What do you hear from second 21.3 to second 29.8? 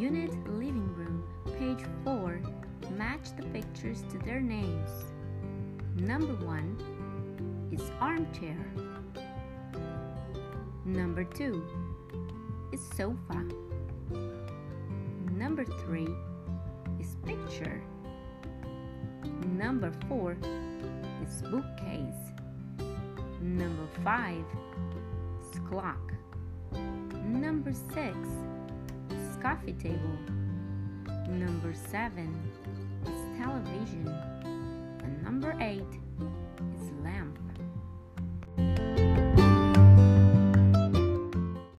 bookcase. Number 5 is clock. Number 6 is coffee